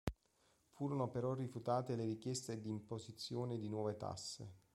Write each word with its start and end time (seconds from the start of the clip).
Furono 0.71 1.11
però 1.11 1.35
rifiutate 1.35 1.95
le 1.95 2.05
richieste 2.05 2.59
d'imposizione 2.59 3.59
di 3.59 3.69
nuove 3.69 3.97
tasse. 3.97 4.53